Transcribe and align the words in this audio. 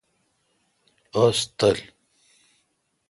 اوس 1.15 1.39
تل۔ 1.57 1.77